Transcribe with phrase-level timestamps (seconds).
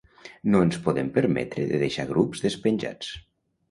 [0.55, 3.19] No ens podem permetre de deixar grups despenjats.